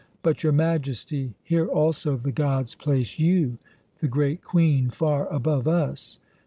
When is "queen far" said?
4.43-5.27